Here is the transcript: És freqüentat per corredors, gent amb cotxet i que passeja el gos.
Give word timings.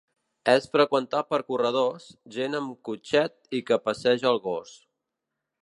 És 0.51 0.63
freqüentat 0.75 1.27
per 1.33 1.39
corredors, 1.51 2.07
gent 2.37 2.61
amb 2.61 2.73
cotxet 2.89 3.55
i 3.59 3.61
que 3.69 3.79
passeja 3.91 4.31
el 4.33 4.43
gos. 4.49 4.73